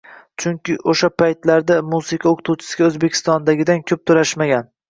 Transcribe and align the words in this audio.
Chunki 0.43 0.77
oʻsha 0.93 1.09
paytlarda 1.23 1.77
musiqa 1.91 2.31
oʻqituvchisiga 2.33 2.89
Oʻzbekistondagidan 2.89 3.89
koʻp 3.93 4.07
toʻlashmagan. 4.13 4.71